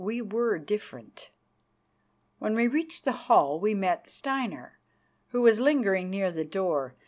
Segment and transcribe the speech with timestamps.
[0.03, 1.29] We were different.
[2.39, 4.79] When we reached the hall we met Steinar,
[5.27, 6.95] who was lingering near the door.